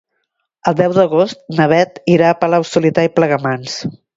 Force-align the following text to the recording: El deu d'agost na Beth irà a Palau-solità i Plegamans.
El 0.71 0.77
deu 0.79 0.95
d'agost 0.95 1.43
na 1.59 1.69
Beth 1.73 2.01
irà 2.15 2.31
a 2.35 2.39
Palau-solità 2.45 3.07
i 3.11 3.17
Plegamans. 3.19 3.79